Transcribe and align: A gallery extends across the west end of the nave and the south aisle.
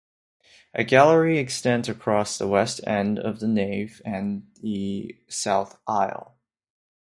A 0.73 0.83
gallery 0.83 1.37
extends 1.37 1.87
across 1.87 2.35
the 2.39 2.47
west 2.47 2.81
end 2.87 3.19
of 3.19 3.39
the 3.39 3.47
nave 3.47 4.01
and 4.03 4.49
the 4.63 5.15
south 5.27 5.79
aisle. 5.85 6.35